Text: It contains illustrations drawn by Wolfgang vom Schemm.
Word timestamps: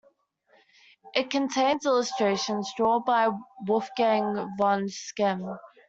It 1.13 1.29
contains 1.29 1.85
illustrations 1.85 2.73
drawn 2.75 3.03
by 3.05 3.29
Wolfgang 3.67 4.49
vom 4.57 4.87
Schemm. 4.89 5.59